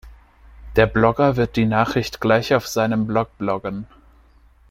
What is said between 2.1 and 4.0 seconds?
gleich auf seinem Blog bloggen.